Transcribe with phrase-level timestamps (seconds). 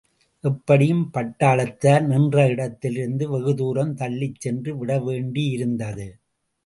[0.43, 6.07] எப்படியும் பட்டாளத்தார் நின்ற இடத்திலிருந்து வெகுதூரம் தள்ளிக்சென்று விடவேண்டியிருந்தது.